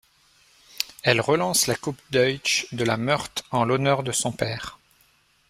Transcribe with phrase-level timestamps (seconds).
[1.03, 4.79] Elle relance la Coupe Deutsch de la Meurthe en l'honneur de son père.